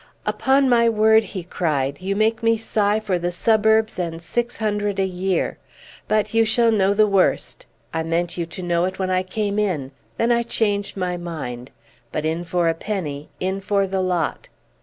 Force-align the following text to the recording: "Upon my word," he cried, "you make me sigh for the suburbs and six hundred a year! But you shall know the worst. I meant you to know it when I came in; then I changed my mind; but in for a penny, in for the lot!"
"Upon 0.25 0.67
my 0.67 0.89
word," 0.89 1.23
he 1.25 1.43
cried, 1.43 2.01
"you 2.01 2.15
make 2.15 2.41
me 2.41 2.57
sigh 2.57 2.99
for 2.99 3.19
the 3.19 3.31
suburbs 3.31 3.99
and 3.99 4.19
six 4.19 4.57
hundred 4.57 4.97
a 4.97 5.05
year! 5.05 5.59
But 6.07 6.33
you 6.33 6.43
shall 6.43 6.71
know 6.71 6.95
the 6.95 7.05
worst. 7.05 7.67
I 7.93 8.01
meant 8.01 8.35
you 8.35 8.47
to 8.47 8.63
know 8.63 8.85
it 8.85 8.97
when 8.97 9.11
I 9.11 9.21
came 9.21 9.59
in; 9.59 9.91
then 10.17 10.31
I 10.31 10.41
changed 10.41 10.97
my 10.97 11.17
mind; 11.17 11.69
but 12.11 12.25
in 12.25 12.43
for 12.43 12.67
a 12.67 12.73
penny, 12.73 13.29
in 13.39 13.59
for 13.61 13.85
the 13.85 14.01
lot!" 14.01 14.47